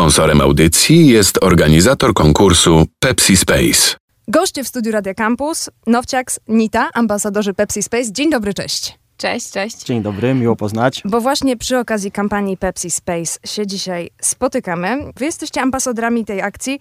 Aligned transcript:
Sponsorem 0.00 0.40
audycji 0.40 1.06
jest 1.06 1.38
organizator 1.42 2.14
konkursu 2.14 2.86
Pepsi 2.98 3.36
Space. 3.36 3.96
Goście 4.28 4.64
w 4.64 4.68
studiu 4.68 4.92
Radia 4.92 5.14
Campus, 5.14 5.70
Nowciaks, 5.86 6.40
Nita, 6.48 6.90
ambasadorzy 6.94 7.54
Pepsi 7.54 7.82
Space. 7.82 8.12
Dzień 8.12 8.30
dobry, 8.30 8.54
cześć. 8.54 8.98
Cześć, 9.16 9.50
cześć. 9.50 9.84
Dzień 9.84 10.02
dobry, 10.02 10.34
miło 10.34 10.56
poznać. 10.56 11.02
Bo 11.04 11.20
właśnie 11.20 11.56
przy 11.56 11.78
okazji 11.78 12.12
kampanii 12.12 12.56
Pepsi 12.56 12.90
Space 12.90 13.38
się 13.44 13.66
dzisiaj 13.66 14.10
spotykamy. 14.20 14.96
Wy 15.16 15.24
jesteście 15.24 15.60
ambasadorami 15.60 16.24
tej 16.24 16.42
akcji 16.42 16.80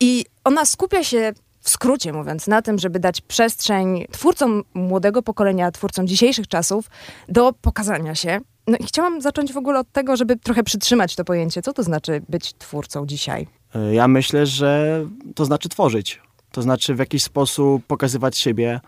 i 0.00 0.24
ona 0.44 0.64
skupia 0.64 1.04
się 1.04 1.32
w 1.60 1.70
skrócie 1.70 2.12
mówiąc, 2.12 2.46
na 2.46 2.62
tym, 2.62 2.78
żeby 2.78 3.00
dać 3.00 3.20
przestrzeń 3.20 4.04
twórcom 4.10 4.62
młodego 4.74 5.22
pokolenia, 5.22 5.70
twórcom 5.70 6.06
dzisiejszych 6.06 6.48
czasów 6.48 6.90
do 7.28 7.52
pokazania 7.52 8.14
się. 8.14 8.40
No 8.66 8.76
i 8.80 8.84
chciałam 8.84 9.20
zacząć 9.20 9.52
w 9.52 9.56
ogóle 9.56 9.78
od 9.78 9.92
tego, 9.92 10.16
żeby 10.16 10.36
trochę 10.36 10.62
przytrzymać 10.62 11.16
to 11.16 11.24
pojęcie. 11.24 11.62
Co 11.62 11.72
to 11.72 11.82
znaczy 11.82 12.22
być 12.28 12.54
twórcą 12.54 13.06
dzisiaj? 13.06 13.46
Y, 13.90 13.94
Ja 13.94 14.08
myślę, 14.08 14.46
że 14.46 15.04
to 15.34 15.44
znaczy 15.44 15.68
tworzyć. 15.68 16.20
To 16.52 16.62
znaczy 16.62 16.94
w 16.94 16.98
jakiś 16.98 17.22
sposób 17.22 17.86
pokazywać 17.86 18.38
siebie. 18.38 18.80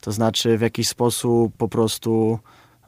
To 0.00 0.12
znaczy 0.12 0.58
w 0.58 0.60
jakiś 0.60 0.88
sposób 0.88 1.56
po 1.56 1.68
prostu 1.68 2.38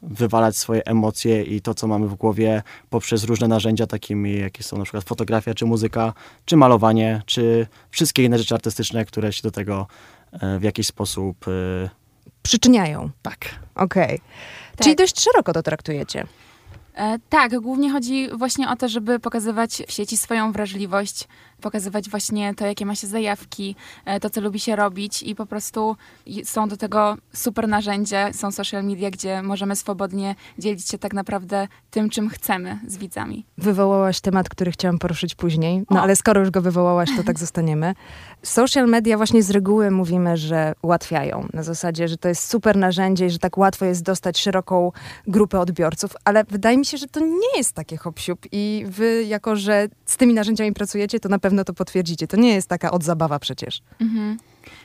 wywalać 0.01 0.57
swoje 0.57 0.85
emocje 0.85 1.43
i 1.43 1.61
to, 1.61 1.73
co 1.73 1.87
mamy 1.87 2.07
w 2.07 2.15
głowie 2.15 2.63
poprzez 2.89 3.23
różne 3.23 3.47
narzędzia, 3.47 3.87
takimi 3.87 4.39
jakie 4.39 4.63
są 4.63 4.77
na 4.77 4.83
przykład 4.83 5.03
fotografia, 5.03 5.53
czy 5.53 5.65
muzyka, 5.65 6.13
czy 6.45 6.57
malowanie, 6.57 7.21
czy 7.25 7.67
wszystkie 7.89 8.23
inne 8.23 8.37
rzeczy 8.37 8.55
artystyczne, 8.55 9.05
które 9.05 9.33
się 9.33 9.41
do 9.43 9.51
tego 9.51 9.87
e, 10.31 10.59
w 10.59 10.63
jakiś 10.63 10.87
sposób 10.87 11.45
e, 11.47 11.89
Przyczyniają. 12.47 13.09
tak. 13.21 13.37
Okej. 13.75 14.21
Tak. 14.71 14.83
Czyli 14.83 14.95
dość 14.95 15.21
szeroko 15.21 15.53
to 15.53 15.63
traktujecie. 15.63 16.25
E, 16.97 17.19
tak, 17.29 17.59
głównie 17.59 17.91
chodzi 17.91 18.29
właśnie 18.37 18.69
o 18.69 18.75
to, 18.75 18.87
żeby 18.89 19.19
pokazywać 19.19 19.83
w 19.87 19.91
sieci 19.91 20.17
swoją 20.17 20.51
wrażliwość, 20.51 21.27
pokazywać 21.61 22.09
właśnie 22.09 22.55
to, 22.55 22.65
jakie 22.65 22.85
ma 22.85 22.95
się 22.95 23.07
zajawki, 23.07 23.75
e, 24.05 24.19
to, 24.19 24.29
co 24.29 24.41
lubi 24.41 24.59
się 24.59 24.75
robić 24.75 25.23
i 25.23 25.35
po 25.35 25.45
prostu 25.45 25.95
są 26.43 26.69
do 26.69 26.77
tego 26.77 27.17
super 27.33 27.67
narzędzia, 27.67 28.33
są 28.33 28.51
social 28.51 28.83
media, 28.83 29.11
gdzie 29.11 29.41
możemy 29.41 29.75
swobodnie 29.75 30.35
dzielić 30.59 30.87
się 30.87 30.97
tak 30.97 31.13
naprawdę 31.13 31.67
tym, 31.91 32.09
czym 32.09 32.29
chcemy 32.29 32.79
z 32.87 32.97
widzami. 32.97 33.45
Wywołałaś 33.57 34.21
temat, 34.21 34.49
który 34.49 34.71
chciałam 34.71 34.99
poruszyć 34.99 35.35
później, 35.35 35.83
no 35.89 35.99
O. 35.99 36.01
ale 36.01 36.15
skoro 36.15 36.39
już 36.39 36.49
go 36.49 36.61
wywołałaś, 36.61 37.09
to 37.17 37.23
tak 37.23 37.39
zostaniemy. 37.47 37.93
Social 38.43 38.87
media 38.87 39.17
właśnie 39.17 39.43
z 39.43 39.51
reguły 39.51 39.91
mówimy, 39.91 40.37
że 40.37 40.73
ułatwiają. 40.81 41.47
Na 41.53 41.63
zasadzie, 41.63 42.07
że 42.07 42.17
to 42.17 42.29
jest 42.29 42.49
super 42.49 42.77
narzędzie 42.77 43.25
i 43.25 43.29
że 43.29 43.39
tak 43.39 43.57
łatwo 43.57 43.85
jest 43.85 44.03
dostać 44.03 44.39
szeroką 44.39 44.91
grupę 45.27 45.59
odbiorców, 45.59 46.11
ale 46.25 46.43
wydaje 46.43 46.77
mi 46.77 46.85
się, 46.87 46.97
że 46.97 47.07
to 47.07 47.19
nie 47.19 47.57
jest 47.57 47.73
takie 47.73 47.97
hop 47.97 48.19
i 48.51 48.85
wy, 48.87 49.23
jako 49.23 49.55
że 49.55 49.87
z 50.05 50.17
tymi 50.17 50.33
narzędziami 50.33 50.73
pracujecie, 50.73 51.19
to 51.19 51.29
na 51.29 51.39
pewno 51.39 51.63
to 51.63 51.73
potwierdzicie. 51.73 52.27
To 52.27 52.37
nie 52.37 52.53
jest 52.53 52.69
taka 52.69 52.91
odzabawa 52.91 53.39
przecież. 53.39 53.81
Mhm. 54.01 54.37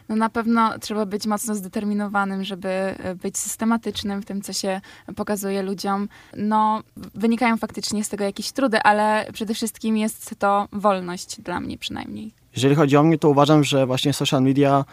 No 0.08 0.16
na 0.16 0.30
pewno 0.30 0.78
trzeba 0.78 1.06
być 1.06 1.26
mocno 1.26 1.54
zdeterminowanym, 1.54 2.44
żeby 2.44 2.68
e, 2.68 3.14
być 3.14 3.38
systematycznym 3.38 4.22
w 4.22 4.24
tym, 4.24 4.42
co 4.42 4.52
się 4.52 4.80
pokazuje 5.16 5.62
ludziom. 5.62 6.08
No, 6.36 6.82
wynikają 6.96 7.56
faktycznie 7.56 8.04
z 8.04 8.08
tego 8.08 8.24
jakieś 8.24 8.52
trudy, 8.52 8.82
ale 8.82 9.26
przede 9.32 9.54
wszystkim 9.54 9.96
jest 9.96 10.34
to 10.38 10.68
wolność 10.72 11.40
dla 11.40 11.60
mnie 11.60 11.78
przynajmniej. 11.78 12.32
Jeżeli 12.54 12.74
chodzi 12.74 12.96
o 12.96 13.02
mnie, 13.02 13.18
to 13.18 13.28
uważam, 13.28 13.64
że 13.64 13.86
właśnie 13.86 14.12
social 14.12 14.42
media 14.42 14.84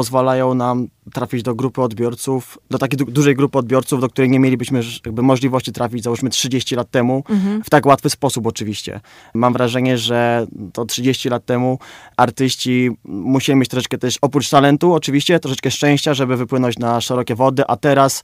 pozwalają 0.00 0.54
nam 0.54 0.86
trafić 1.12 1.42
do 1.42 1.54
grupy 1.54 1.82
odbiorców, 1.82 2.58
do 2.70 2.78
takiej 2.78 2.96
du- 2.96 3.04
dużej 3.04 3.34
grupy 3.36 3.58
odbiorców, 3.58 4.00
do 4.00 4.08
której 4.08 4.30
nie 4.30 4.38
mielibyśmy 4.40 4.80
jakby 5.06 5.22
możliwości 5.22 5.72
trafić, 5.72 6.02
załóżmy 6.04 6.30
30 6.30 6.76
lat 6.76 6.90
temu, 6.90 7.24
w 7.64 7.70
tak 7.70 7.86
łatwy 7.86 8.10
sposób 8.10 8.46
oczywiście. 8.46 9.00
Mam 9.34 9.52
wrażenie, 9.52 9.98
że 9.98 10.46
to 10.72 10.84
30 10.84 11.28
lat 11.28 11.44
temu 11.44 11.78
artyści 12.16 12.90
musieli 13.04 13.58
mieć 13.58 13.68
troszeczkę 13.68 13.98
też, 13.98 14.18
oprócz 14.22 14.50
talentu 14.50 14.94
oczywiście, 14.94 15.40
troszeczkę 15.40 15.70
szczęścia, 15.70 16.14
żeby 16.14 16.36
wypłynąć 16.36 16.78
na 16.78 17.00
szerokie 17.00 17.34
wody, 17.34 17.62
a 17.66 17.76
teraz 17.76 18.22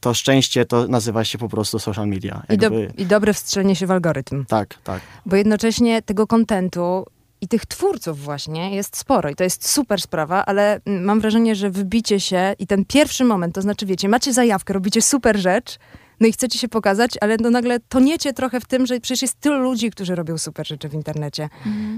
to 0.00 0.14
szczęście 0.14 0.64
to 0.64 0.88
nazywa 0.88 1.24
się 1.24 1.38
po 1.38 1.48
prostu 1.48 1.78
social 1.78 2.06
media. 2.08 2.42
I, 2.50 2.58
do, 2.58 2.70
I 2.98 3.06
dobre 3.06 3.34
wstrzelenie 3.34 3.76
się 3.76 3.86
w 3.86 3.90
algorytm. 3.90 4.44
tak, 4.44 4.74
tak. 4.84 5.00
Bo 5.26 5.36
jednocześnie 5.36 6.02
tego 6.02 6.26
kontentu 6.26 7.04
i 7.40 7.48
tych 7.48 7.66
twórców 7.66 8.20
właśnie 8.20 8.74
jest 8.74 8.96
sporo 8.96 9.30
i 9.30 9.34
to 9.34 9.44
jest 9.44 9.68
super 9.68 10.00
sprawa, 10.00 10.44
ale 10.46 10.80
mm, 10.84 11.04
mam 11.04 11.20
wrażenie, 11.20 11.54
że 11.54 11.70
wybicie 11.70 12.20
się 12.20 12.54
i 12.58 12.66
ten 12.66 12.84
pierwszy 12.84 13.24
moment, 13.24 13.54
to 13.54 13.62
znaczy 13.62 13.86
wiecie, 13.86 14.08
macie 14.08 14.32
zajawkę, 14.32 14.74
robicie 14.74 15.02
super 15.02 15.38
rzecz, 15.38 15.78
no 16.20 16.26
i 16.26 16.32
chcecie 16.32 16.58
się 16.58 16.68
pokazać, 16.68 17.10
ale 17.20 17.36
no 17.40 17.50
nagle 17.50 17.80
toniecie 17.80 18.32
trochę 18.32 18.60
w 18.60 18.66
tym, 18.66 18.86
że 18.86 19.00
przecież 19.00 19.22
jest 19.22 19.40
tylu 19.40 19.58
ludzi, 19.58 19.90
którzy 19.90 20.14
robią 20.14 20.38
super 20.38 20.66
rzeczy 20.68 20.88
w 20.88 20.94
internecie. 20.94 21.48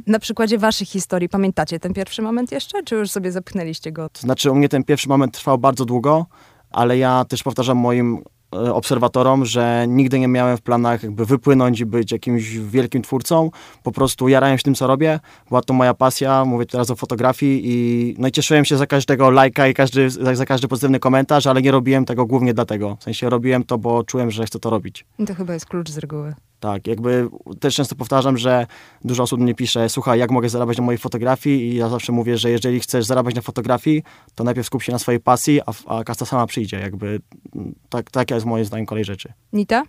Na 0.07 0.19
przykładzie 0.19 0.59
waszych 0.59 0.89
historii, 0.89 1.29
pamiętacie 1.29 1.81
ten 1.81 1.95
pierwszy 1.95 2.23
moment 2.23 2.53
jeszcze, 2.53 2.83
czy 2.83 2.95
już 2.95 3.11
sobie 3.11 3.33
zapchnęliście 3.33 3.93
go? 3.93 4.09
To 4.09 4.21
znaczy 4.21 4.51
u 4.51 4.55
mnie 4.55 4.69
ten 4.69 4.85
pierwszy 4.85 5.09
moment 5.09 5.35
trwał 5.35 5.59
bardzo 5.59 5.85
długo, 5.85 6.27
ale 6.71 6.99
ja 6.99 7.25
też 7.25 7.43
powtarzam 7.43 7.79
moim 7.79 8.23
obserwatorom, 8.53 9.45
że 9.45 9.85
nigdy 9.89 10.19
nie 10.19 10.29
miałem 10.29 10.57
w 10.57 10.63
planach 10.63 11.03
jakby 11.03 11.27
wypłynąć 11.27 11.81
i 11.81 11.87
być 11.87 12.13
jakimś 12.13 12.59
wielkim 12.59 13.03
twórcą. 13.03 13.51
Po 13.83 13.93
prostu 13.93 14.29
jarałem 14.29 14.59
się 14.59 14.63
tym, 14.63 14.75
co 14.75 14.87
robię. 14.87 15.21
Była 15.49 15.63
to 15.63 15.75
moja 15.75 15.95
pasja, 15.95 16.45
mówię 16.45 16.67
teraz 16.67 16.91
o 16.91 16.97
fotografii 16.97 17.63
i, 17.65 18.15
no 18.19 18.29
i 18.29 18.33
cieszyłem 18.33 18.65
się 18.65 18.77
za 18.77 18.87
każdego 18.87 19.31
lajka 19.31 19.69
i 19.69 19.75
każdy, 19.75 20.11
za, 20.11 20.35
za 20.35 20.47
każdy 20.47 20.69
pozytywny 20.69 20.99
komentarz, 20.99 21.47
ale 21.47 21.63
nie 21.63 21.71
robiłem 21.71 22.05
tego 22.05 22.27
głównie 22.27 22.55
dlatego. 22.55 22.97
W 23.01 23.05
sensie 23.05 23.31
robiłem 23.31 23.65
to, 23.65 23.79
bo 23.79 24.05
czułem, 24.05 24.31
że 24.31 24.45
chcę 24.45 24.59
to 24.59 24.71
robić. 24.71 25.05
To 25.27 25.35
chyba 25.35 25.55
jest 25.55 25.67
klucz 25.67 25.91
z 25.91 25.99
reguły. 25.99 26.35
Tak, 26.61 26.87
jakby 26.87 27.29
też 27.61 27.75
często 27.75 27.95
powtarzam, 27.95 28.39
że 28.39 28.67
dużo 29.05 29.23
osób 29.23 29.41
mnie 29.41 29.55
pisze, 29.55 29.89
słuchaj, 29.89 30.19
jak 30.19 30.31
mogę 30.31 30.49
zarabiać 30.49 30.79
na 30.79 30.85
mojej 30.85 30.99
fotografii 30.99 31.73
i 31.73 31.75
ja 31.75 31.89
zawsze 31.89 32.13
mówię, 32.13 32.39
że 32.39 32.51
jeżeli 32.51 32.81
chcesz 32.81 33.05
zarabiać 33.05 33.35
na 33.35 33.43
fotografii, 33.43 34.03
to 34.35 34.45
najpierw 34.45 34.67
skup 34.67 34.83
się 34.83 34.93
na 34.93 34.99
swojej 34.99 35.21
pasji, 35.21 35.61
a, 35.61 36.03
a 36.07 36.15
sama 36.15 36.47
przyjdzie, 36.47 36.81
jakby 36.81 37.21
mm, 37.57 37.75
tak, 37.89 38.11
taka 38.11 38.35
jest 38.35 38.47
moim 38.47 38.65
zdaniem 38.65 38.87
kolej 38.87 39.05
rzeczy. 39.05 39.33
Nita? 39.53 39.83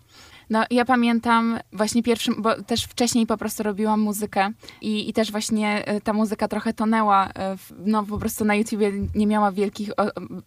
No, 0.51 0.63
ja 0.71 0.85
pamiętam 0.85 1.59
właśnie 1.73 2.03
pierwszym, 2.03 2.35
bo 2.41 2.63
też 2.63 2.83
wcześniej 2.83 3.25
po 3.25 3.37
prostu 3.37 3.63
robiłam 3.63 3.99
muzykę 3.99 4.51
i, 4.81 5.09
i 5.09 5.13
też 5.13 5.31
właśnie 5.31 5.87
e, 5.87 6.01
ta 6.01 6.13
muzyka 6.13 6.47
trochę 6.47 6.73
tonęła, 6.73 7.29
e, 7.29 7.57
no 7.85 8.03
po 8.03 8.17
prostu 8.17 8.45
na 8.45 8.55
YouTubie 8.55 8.91
nie 9.15 9.27
miała 9.27 9.51
wielkich 9.51 9.89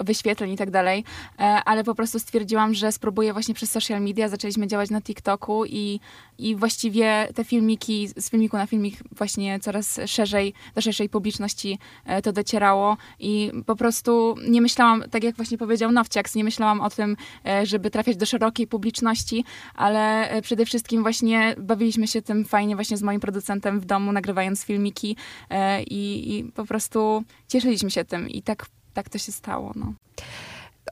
wyświetleń 0.01 0.51
i 0.51 0.57
tak 0.57 0.71
dalej, 0.71 1.05
e, 1.39 1.43
ale 1.43 1.85
po 1.85 1.95
prostu 1.95 2.19
stwierdziłam, 2.19 2.75
że 2.75 2.93
spróbuję 2.93 3.33
właśnie 3.33 3.55
przez 3.55 3.71
social 3.71 4.01
media, 4.01 4.29
zaczęliśmy 4.29 4.67
działać 4.67 4.91
na 4.91 5.01
TikToku 5.01 5.65
i, 5.65 6.01
i 6.39 6.57
właściwie 6.57 7.29
te 7.35 7.45
filmiki, 7.45 8.09
z 8.17 8.31
filmiku 8.31 8.57
na 8.57 8.67
filmik 8.67 8.99
właśnie 9.13 9.61
coraz 9.61 10.01
szerzej, 10.07 10.55
do 10.75 10.81
szerszej 10.81 11.09
publiczności 11.09 11.79
to 12.23 12.33
docierało 12.33 12.97
i 13.19 13.53
po 13.67 13.77
prostu 13.77 14.35
nie 14.49 14.61
myślałam, 14.61 15.05
tak 15.11 15.25
jak 15.25 15.37
właśnie 15.37 15.59
powiedział 15.59 15.93
Nowciaks, 15.93 16.35
nie 16.35 16.45
myślałam 16.45 16.81
o 16.81 16.91
tym, 16.91 17.17
żeby 17.63 17.91
trafiać 17.91 18.17
do 18.17 18.27
szerokiej 18.27 18.67
publiczności, 18.67 19.45
ale 19.75 19.94
e, 19.99 20.43
przede 20.43 20.67
wszystkim 20.67 21.03
właśnie 21.03 21.55
bawiliśmy 21.59 22.07
się 22.07 22.23
tym 22.23 22.45
fajnie 22.45 22.75
właśnie 22.75 22.97
z 22.97 23.03
moim 23.03 23.21
producentem 23.21 23.81
w 23.81 23.85
domu, 23.85 24.13
nagrywając 24.13 24.65
filmiki 24.65 25.17
e, 25.51 25.83
i, 25.83 26.35
i 26.39 26.45
po 26.45 26.65
prostu 26.65 27.25
cieszyliśmy 27.49 27.91
się 27.91 28.05
tym 28.05 28.29
i 28.29 28.43
tak, 28.43 28.67
tak 28.95 29.09
to 29.09 29.19
się 29.19 29.33
stało. 29.33 29.73
No. 29.77 29.93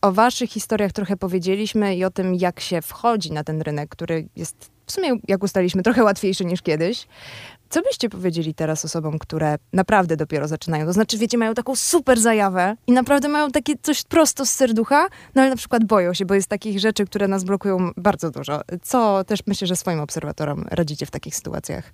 O 0.02 0.12
waszych 0.12 0.50
historiach 0.50 0.92
trochę 0.92 1.16
powiedzieliśmy 1.16 1.96
i 1.96 2.04
o 2.04 2.10
tym, 2.10 2.34
jak 2.34 2.60
się 2.60 2.82
wchodzi 2.82 3.32
na 3.32 3.44
ten 3.44 3.60
rynek, 3.60 3.90
który 3.90 4.28
jest 4.36 4.70
w 4.86 4.92
sumie, 4.92 5.10
jak 5.28 5.42
ustaliliśmy, 5.42 5.82
trochę 5.82 6.04
łatwiejszy 6.04 6.44
niż 6.44 6.62
kiedyś. 6.62 7.06
Co 7.72 7.82
byście 7.82 8.08
powiedzieli 8.08 8.54
teraz 8.54 8.84
osobom, 8.84 9.18
które 9.18 9.58
naprawdę 9.72 10.16
dopiero 10.16 10.48
zaczynają? 10.48 10.86
To 10.86 10.92
znaczy, 10.92 11.18
wiecie, 11.18 11.38
mają 11.38 11.54
taką 11.54 11.76
super 11.76 12.20
zajawę 12.20 12.76
i 12.86 12.92
naprawdę 12.92 13.28
mają 13.28 13.50
takie 13.50 13.74
coś 13.82 14.02
prosto 14.02 14.46
z 14.46 14.50
serducha, 14.50 15.08
no 15.34 15.42
ale 15.42 15.50
na 15.50 15.56
przykład 15.56 15.84
boją 15.84 16.14
się, 16.14 16.24
bo 16.24 16.34
jest 16.34 16.48
takich 16.48 16.80
rzeczy, 16.80 17.04
które 17.04 17.28
nas 17.28 17.44
blokują 17.44 17.90
bardzo 17.96 18.30
dużo. 18.30 18.60
Co 18.82 19.24
też 19.24 19.40
myślę, 19.46 19.66
że 19.66 19.76
swoim 19.76 20.00
obserwatorom 20.00 20.64
radzicie 20.70 21.06
w 21.06 21.10
takich 21.10 21.36
sytuacjach? 21.36 21.92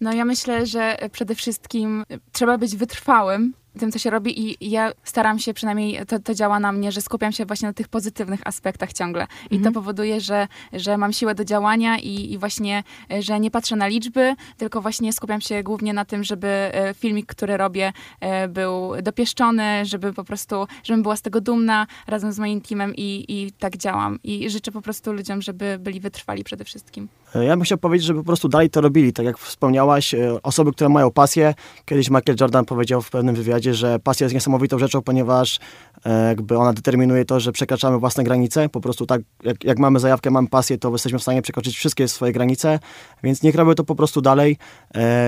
No 0.00 0.12
ja 0.12 0.24
myślę, 0.24 0.66
że 0.66 0.96
przede 1.12 1.34
wszystkim 1.34 2.04
trzeba 2.32 2.58
być 2.58 2.76
wytrwałym 2.76 3.54
tym, 3.78 3.92
co 3.92 3.98
się 3.98 4.10
robi 4.10 4.64
i 4.64 4.70
ja 4.70 4.92
staram 5.04 5.38
się, 5.38 5.54
przynajmniej 5.54 6.06
to, 6.06 6.18
to 6.18 6.34
działa 6.34 6.60
na 6.60 6.72
mnie, 6.72 6.92
że 6.92 7.00
skupiam 7.00 7.32
się 7.32 7.46
właśnie 7.46 7.68
na 7.68 7.72
tych 7.72 7.88
pozytywnych 7.88 8.46
aspektach 8.46 8.92
ciągle. 8.92 9.26
I 9.50 9.60
to 9.60 9.72
powoduje, 9.72 10.20
że, 10.20 10.48
że 10.72 10.98
mam 10.98 11.12
siłę 11.12 11.34
do 11.34 11.44
działania 11.44 11.98
i, 11.98 12.32
i 12.32 12.38
właśnie, 12.38 12.82
e, 13.10 13.22
że 13.22 13.40
nie 13.40 13.50
patrzę 13.50 13.76
na 13.76 13.86
liczby, 13.86 14.34
tylko 14.56 14.80
właśnie 14.80 15.12
skupiam 15.12 15.40
się 15.40 15.62
głównie 15.62 15.92
na 15.92 16.04
tym, 16.04 16.24
żeby 16.24 16.48
e, 16.48 16.94
filmik, 16.94 17.26
który 17.26 17.56
robię, 17.56 17.92
e, 18.20 18.48
był 18.48 18.92
dopieszczony, 19.02 19.86
żeby 19.86 20.12
po 20.12 20.24
prostu, 20.24 20.66
żebym 20.82 21.02
była 21.02 21.16
z 21.16 21.22
tego 21.22 21.40
dumna 21.40 21.86
razem 22.06 22.32
z 22.32 22.38
moim 22.38 22.60
teamem 22.60 22.94
i, 22.96 23.24
i 23.28 23.52
tak 23.52 23.76
działam. 23.76 24.18
I 24.24 24.50
życzę 24.50 24.72
po 24.72 24.82
prostu 24.82 25.12
ludziom, 25.12 25.42
żeby 25.42 25.78
byli 25.80 26.00
wytrwali 26.00 26.44
przede 26.44 26.64
wszystkim. 26.64 27.08
E, 27.34 27.44
Ja 27.44 27.56
bym 27.56 27.64
chciał 27.64 27.78
powiedzieć, 27.78 28.06
żeby 28.06 28.20
po 28.20 28.26
prostu 28.26 28.48
dalej 28.48 28.70
to 28.70 28.80
robili. 28.80 29.12
Tak 29.12 29.26
jak 29.26 29.38
wspomniałaś, 29.38 30.14
e, 30.14 30.42
osoby, 30.42 30.72
które 30.72 30.90
mają 30.90 31.10
pasję. 31.10 31.54
Kiedyś 31.84 32.10
Michael 32.10 32.36
Jordan 32.40 32.64
powiedział 32.64 33.02
w 33.02 33.10
pewnym 33.10 33.34
wywiadzie, 33.34 33.74
że 33.74 33.98
pasja 33.98 34.24
jest 34.24 34.34
niesamowitą 34.34 34.78
rzeczą, 34.78 35.02
ponieważ 35.02 35.58
e, 36.04 36.28
jakby 36.28 36.58
ona 36.58 36.72
determinuje 36.72 37.24
to, 37.24 37.40
że 37.40 37.52
przekraczamy 37.52 37.98
własne 37.98 38.24
granice. 38.24 38.68
Po 38.68 38.80
prostu 38.80 39.06
tak, 39.06 39.20
jak, 39.42 39.64
jak 39.64 39.78
mamy 39.78 40.00
zajawkę, 40.00 40.30
mamy 40.30 40.48
pasję, 40.48 40.78
to 40.78 40.92
jesteśmy 40.92 41.18
w 41.18 41.22
stanie 41.22 41.42
przekroczyć 41.42 41.76
wszystkie 41.76 42.08
swoje 42.08 42.32
granice, 42.32 42.78
więc 43.22 43.42
niech 43.42 43.54
robią 43.54 43.74
to 43.74 43.84
po 43.84 43.94
prostu 43.94 44.20
dalej 44.20 44.56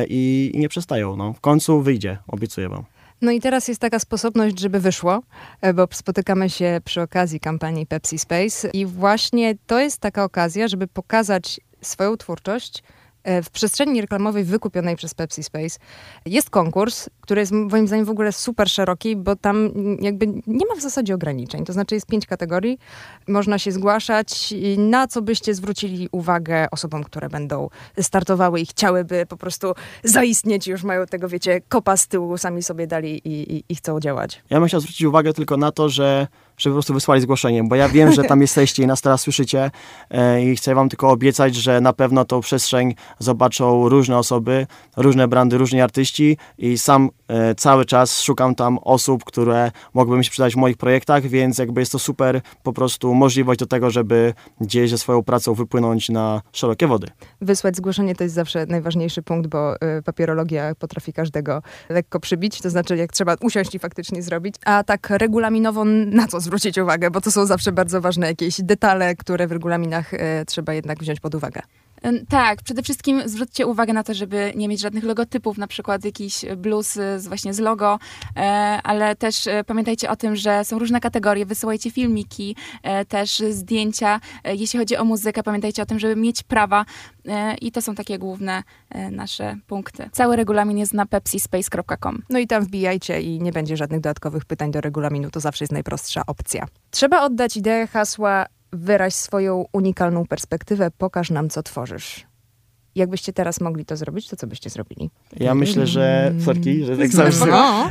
i, 0.09 0.51
i 0.55 0.59
nie 0.59 0.69
przestają. 0.69 1.17
No. 1.17 1.33
W 1.33 1.41
końcu 1.41 1.83
wyjdzie, 1.83 2.19
obiecuję 2.29 2.69
wam. 2.69 2.85
No 3.23 3.31
i 3.31 3.41
teraz 3.41 3.69
jest 3.69 3.81
taka 3.81 3.99
sposobność, 3.99 4.59
żeby 4.59 4.81
wyszło, 4.81 5.23
bo 5.75 5.87
spotykamy 5.91 6.51
się 6.51 6.81
przy 6.85 7.03
okazji 7.03 7.41
kampanii 7.41 7.87
Pepsi 7.87 8.19
Space 8.19 8.71
i 8.73 8.87
właśnie 8.87 9.55
to 9.67 9.81
jest 9.81 9.99
taka 10.01 10.25
okazja, 10.25 10.69
żeby 10.69 10.87
pokazać 10.87 11.61
swoją 11.87 12.17
twórczość 12.17 12.83
e, 13.25 13.43
w 13.43 13.51
przestrzeni 13.51 14.01
reklamowej 14.01 14.45
wykupionej 14.45 14.97
przez 14.97 15.15
Pepsi 15.15 15.43
Space. 15.43 15.79
Jest 16.27 16.51
konkurs, 16.51 17.09
który 17.21 17.41
jest 17.41 17.53
moim 17.53 17.87
zdaniem 17.87 18.05
w 18.05 18.11
ogóle 18.11 18.33
super 18.33 18.71
szeroki, 18.71 19.17
bo 19.17 19.37
tam 19.37 19.71
jakby 20.01 20.27
nie 20.27 20.67
ma 20.67 20.75
w 20.77 20.81
zasadzie 20.81 21.15
ograniczeń. 21.15 21.65
To 21.65 21.73
znaczy 21.73 21.95
jest 21.95 22.07
pięć 22.07 22.27
kategorii, 22.27 22.79
można 23.29 23.59
się 23.59 23.73
zgłaszać 23.73 24.55
na 24.79 25.07
co 25.07 25.23
byście 25.23 25.55
zwrócili 25.55 26.09
uwagę 26.13 26.67
osobom, 26.71 27.05
które 27.05 27.29
będą 27.29 27.69
startowały 28.01 28.61
i 28.61 28.67
chciałyby 28.67 29.27
po 29.27 29.37
prostu 29.37 29.75
zaistnieć, 30.05 30.67
już 30.67 30.83
mają 30.83 31.07
tego, 31.07 31.29
wiecie, 31.29 31.61
kopa 31.69 31.97
z 31.97 32.09
tyłu, 32.09 32.39
sami 32.39 32.63
sobie 32.63 32.87
dali 32.87 33.29
i, 33.29 33.57
i, 33.57 33.65
i 33.69 33.77
chcą 33.77 34.01
działać. 34.01 34.43
Ja 34.51 34.59
bym 34.61 34.69
chciał 34.69 34.81
zwrócić 34.81 35.03
uwagę 35.03 35.33
tylko 35.33 35.57
na 35.57 35.73
to, 35.73 35.89
że 35.89 36.27
żeby 36.57 36.73
po 36.73 36.77
prostu 36.77 36.95
wysłali 36.95 37.21
zgłoszenie, 37.21 37.65
bo 37.65 37.75
ja 37.75 37.89
wiem, 37.89 38.13
że 38.13 38.25
tam 38.25 38.41
jesteście 38.47 38.83
i 38.83 38.87
nas 38.87 39.01
teraz 39.01 39.21
słyszycie 39.21 39.71
e, 40.11 40.45
i 40.45 40.57
chcę 40.57 40.75
wam 40.75 40.89
tylko 40.89 41.11
obiecać, 41.11 41.55
że 41.55 41.81
na 41.81 41.93
pewno 41.93 42.25
tą 42.25 42.41
przestrzeń 42.41 42.95
zobaczą 43.19 43.89
różne 43.89 44.19
osoby, 44.19 44.67
różne 44.97 45.29
brandy, 45.29 45.59
różni 45.59 45.81
artyści 45.81 46.37
i 46.59 46.79
sam 46.79 47.11
e, 47.29 47.55
cały 47.55 47.85
czas 47.85 48.23
szukam 48.23 48.55
tam 48.55 48.79
osób, 48.79 49.25
które 49.25 49.71
mogłyby 49.95 50.19
mi 50.19 50.25
się 50.25 50.31
przydać 50.31 50.53
w 50.55 50.57
moich 50.57 50.77
projektach, 50.77 51.23
więc 51.23 51.59
jakby 51.59 51.81
jest 51.81 51.93
to 51.93 51.99
super 51.99 52.41
po 52.63 52.73
prostu 52.73 53.15
możliwość 53.15 53.61
do 53.61 53.67
tego, 53.67 53.91
żeby 53.91 54.35
gdzieś 54.61 54.91
ze 54.91 54.99
swoją 54.99 55.23
pracą 55.23 55.55
wypłynąć 55.55 56.09
na 56.09 56.43
szerokie 56.53 56.87
wody. 56.87 57.07
Wysłać 57.41 57.77
zgłoszenie 57.77 58.15
to 58.15 58.25
jest 58.25 58.35
zawsze 58.35 58.67
najważniejszy 58.67 59.23
punkt, 59.23 59.51
bo 59.51 59.75
y, 59.77 60.03
papierologia 60.03 60.75
potrafi 60.75 61.13
każdego 61.13 61.63
lekko 61.89 62.21
przybić, 62.21 62.61
to 62.61 62.71
znaczy 62.71 62.97
jak 62.97 63.13
trzeba 63.13 63.37
usiąść 63.41 63.75
i 63.75 63.79
faktycznie 63.79 64.23
zrobić. 64.23 64.55
A 64.65 64.85
tak 64.85 65.11
regulaminowo 65.11 65.85
na 65.85 66.27
co 66.27 66.41
zwrócić 66.45 66.79
uwagę, 66.79 67.11
bo 67.11 67.21
to 67.21 67.31
są 67.31 67.47
zawsze 67.47 67.73
bardzo 67.73 68.01
ważne 68.01 68.27
jakieś 68.27 68.61
detale, 68.63 69.17
które 69.17 69.47
w 69.47 69.53
regulaminach 69.53 70.15
y, 70.15 70.19
trzeba 70.47 70.75
jednak 70.75 70.99
wziąć 70.99 71.21
pod 71.21 71.35
uwagę. 71.35 71.63
Tak, 72.29 72.63
przede 72.63 72.83
wszystkim 72.83 73.23
zwróćcie 73.29 73.67
uwagę 73.67 73.93
na 73.93 74.03
to, 74.03 74.15
żeby 74.15 74.53
nie 74.57 74.69
mieć 74.69 74.81
żadnych 74.81 75.05
logotypów, 75.05 75.59
na 75.59 75.67
przykład 75.67 76.05
jakiś 76.05 76.45
blues 76.57 76.97
y, 76.97 77.21
z, 77.21 77.29
właśnie 77.29 77.55
z 77.55 77.59
logo, 77.59 77.99
e, 78.37 78.41
ale 78.85 79.17
też 79.17 79.47
e, 79.47 79.65
pamiętajcie 79.65 80.11
o 80.11 80.17
tym, 80.17 80.37
że 80.37 80.65
są 80.65 80.79
różne 80.79 81.01
kategorie, 81.01 81.47
wysyłajcie 81.47 81.91
filmiki, 81.91 82.57
e, 82.83 83.05
też 83.05 83.43
zdjęcia. 83.51 84.21
E, 84.45 84.55
Jeśli 84.55 84.79
chodzi 84.79 84.97
o 84.97 85.05
muzykę, 85.05 85.43
pamiętajcie 85.43 85.83
o 85.83 85.87
tym, 85.87 85.99
żeby 85.99 86.17
mieć 86.17 86.43
prawa 86.43 86.85
e, 87.29 87.55
i 87.55 87.73
to 87.73 87.83
są 87.83 87.95
takie 87.95 88.19
główne 88.19 88.63
e, 88.91 89.11
nasze 89.11 89.57
punkty. 89.67 90.09
Cały 90.13 90.37
regulamin 90.37 90.79
jest 90.79 90.95
na 90.95 91.07
pepsispace.com. 91.07 92.23
No 92.31 92.39
i 92.39 92.47
tam 92.47 92.65
wbijajcie 92.65 93.23
i 93.23 93.41
nie 93.41 93.53
będzie 93.53 93.77
żadnych 93.77 94.01
dodatkowych 94.01 94.45
pytań 94.45 94.71
do 94.71 94.81
regulaminu, 94.81 95.31
to 95.31 95.41
zawsze 95.41 95.65
jest 95.65 95.73
najprostsza 95.73 96.23
opcja. 96.27 96.67
Trzeba 96.91 97.23
oddać 97.23 97.57
ideę 97.57 97.87
hasła 97.87 98.47
wyraź 98.75 99.15
swoją 99.15 99.65
unikalną 99.73 100.27
perspektywę, 100.27 100.91
pokaż 100.99 101.31
nam, 101.31 101.49
co 101.49 101.63
tworzysz. 101.63 102.27
Jakbyście 102.95 103.33
teraz 103.33 103.61
mogli 103.61 103.85
to 103.85 103.97
zrobić, 103.97 104.29
to 104.29 104.37
co 104.37 104.47
byście 104.47 104.71
zrobili? 104.71 105.11
Ja 105.37 105.55
myślę, 105.55 105.87
że... 105.87 106.35
Sorki, 106.45 106.85
że 106.85 106.97
tak 106.97 107.09
zawsze... 107.09 107.47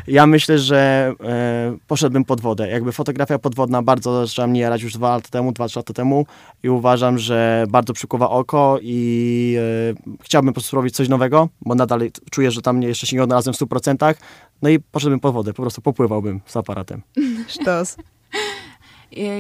Ja 0.08 0.28
myślę, 0.28 0.60
że 0.60 1.14
e, 1.24 1.78
poszedłbym 1.88 2.26
pod 2.26 2.42
wodę. 2.42 2.70
Jakby 2.70 2.92
fotografia 2.92 3.40
podwodna 3.40 3.82
bardzo 3.82 4.28
zaczęła 4.28 4.48
mnie 4.48 4.60
jarać 4.62 4.82
już 4.82 4.94
dwa 4.94 5.10
lata 5.10 5.30
temu, 5.30 5.52
dwa, 5.52 5.68
trzy 5.68 5.80
lata 5.80 5.94
temu 5.94 6.26
i 6.64 6.70
uważam, 6.70 7.18
że 7.18 7.66
bardzo 7.70 7.94
przykuwa 7.94 8.30
oko 8.30 8.80
i 8.82 9.58
e, 9.60 10.16
chciałbym 10.22 10.54
po 10.54 10.54
prostu 10.54 10.76
robić 10.76 10.96
coś 10.96 11.10
nowego, 11.10 11.50
bo 11.62 11.76
nadal 11.76 12.02
czuję, 12.32 12.52
że 12.52 12.62
tam 12.62 12.82
jeszcze 12.82 13.08
się 13.08 13.16
nie 13.16 13.24
odnalazłem 13.24 13.54
w 13.54 13.58
100%. 13.58 14.16
No 14.62 14.70
i 14.70 14.80
poszedłbym 14.80 15.20
pod 15.20 15.34
wodę, 15.34 15.54
po 15.54 15.62
prostu 15.62 15.82
popływałbym 15.82 16.42
z 16.46 16.58
aparatem. 16.58 17.02
Sztos. 17.48 17.98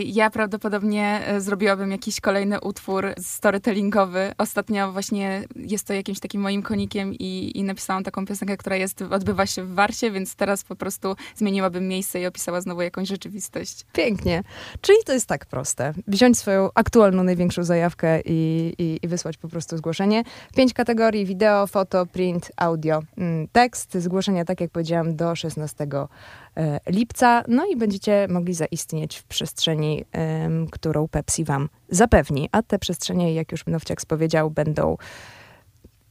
Ja 0.05 0.29
prawdopodobnie 0.29 1.21
e, 1.25 1.41
zrobiłabym 1.41 1.91
jakiś 1.91 2.21
kolejny 2.21 2.61
utwór 2.61 3.13
storytellingowy. 3.21 4.31
Ostatnio 4.37 4.91
właśnie 4.91 5.43
jest 5.55 5.87
to 5.87 5.93
jakimś 5.93 6.19
takim 6.19 6.41
moim 6.41 6.63
konikiem 6.63 7.13
i, 7.13 7.51
i 7.55 7.63
napisałam 7.63 8.03
taką 8.03 8.25
piosenkę, 8.25 8.57
która 8.57 8.75
jest, 8.75 9.01
odbywa 9.01 9.45
się 9.45 9.63
w 9.63 9.73
Warsie, 9.73 10.11
więc 10.11 10.35
teraz 10.35 10.63
po 10.63 10.75
prostu 10.75 11.15
zmieniłabym 11.35 11.87
miejsce 11.87 12.21
i 12.21 12.25
opisała 12.25 12.61
znowu 12.61 12.81
jakąś 12.81 13.07
rzeczywistość. 13.07 13.85
Pięknie. 13.93 14.43
Czyli 14.81 14.97
to 15.05 15.13
jest 15.13 15.27
tak 15.27 15.45
proste. 15.45 15.93
Wziąć 16.07 16.37
swoją 16.37 16.69
aktualną, 16.75 17.23
największą 17.23 17.63
zajawkę 17.63 18.21
i, 18.21 18.73
i, 18.77 18.99
i 19.01 19.07
wysłać 19.07 19.37
po 19.37 19.49
prostu 19.49 19.77
zgłoszenie. 19.77 20.23
Pięć 20.55 20.73
kategorii, 20.73 21.25
wideo, 21.25 21.67
foto, 21.67 22.05
print, 22.05 22.51
audio, 22.57 23.01
mm, 23.17 23.47
tekst. 23.51 23.97
Zgłoszenia, 23.97 24.45
tak 24.45 24.61
jak 24.61 24.71
powiedziałam, 24.71 25.15
do 25.15 25.35
16 25.35 25.83
e, 25.83 26.07
lipca. 26.89 27.43
No 27.47 27.65
i 27.65 27.75
będziecie 27.75 28.27
mogli 28.29 28.53
zaistnieć 28.53 29.17
w 29.17 29.23
przestrzeni, 29.23 30.05
którą 30.71 31.07
Pepsi 31.07 31.43
wam 31.43 31.69
zapewni. 31.89 32.49
A 32.51 32.61
te 32.61 32.79
przestrzenie, 32.79 33.33
jak 33.33 33.51
już 33.51 33.65
Nowciak 33.65 33.99
powiedział, 34.07 34.51
będą 34.51 34.97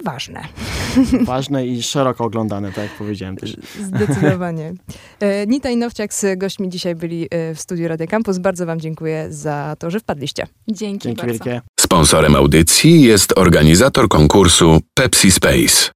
ważne. 0.04 0.42
Ważne 1.24 1.66
i 1.66 1.82
szeroko 1.82 2.24
oglądane, 2.24 2.68
tak 2.68 2.84
jak 2.84 2.92
powiedziałem 2.92 3.36
też. 3.36 3.56
Zdecydowanie. 3.80 4.72
E, 5.20 5.46
Nita 5.46 5.70
i 5.70 5.76
Nowciak 5.76 6.14
z 6.14 6.38
gośćmi 6.38 6.68
dzisiaj 6.68 6.94
byli 6.94 7.28
e, 7.30 7.54
w 7.54 7.60
studiu 7.60 7.88
Radio 7.88 8.06
Campus. 8.06 8.38
Bardzo 8.38 8.66
wam 8.66 8.80
dziękuję 8.80 9.26
za 9.30 9.76
to, 9.78 9.90
że 9.90 10.00
wpadliście. 10.00 10.46
Dzięki, 10.68 11.08
Dzięki 11.08 11.26
bardzo. 11.26 11.44
wielkie. 11.44 11.60
Sponsorem 11.80 12.36
audycji 12.36 13.02
jest 13.02 13.38
organizator 13.38 14.08
konkursu 14.08 14.80
Pepsi 14.94 15.32
Space. 15.32 15.90